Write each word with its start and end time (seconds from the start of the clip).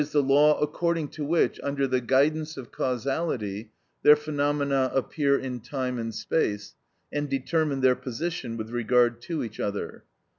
_,the 0.11 0.23
law 0.23 0.59
according 0.59 1.07
to 1.07 1.23
which, 1.23 1.59
under 1.61 1.85
the 1.85 2.01
guidance 2.01 2.57
of 2.57 2.71
causality, 2.71 3.69
their 4.01 4.15
phenomena 4.15 4.89
appear 4.95 5.37
in 5.37 5.59
time 5.59 5.99
and 5.99 6.15
space, 6.15 6.73
and 7.13 7.29
determine 7.29 7.81
their 7.81 7.95
position 7.95 8.57
with 8.57 8.71
regard 8.71 9.21
to 9.21 9.43
each 9.43 9.59
other. 9.59 10.03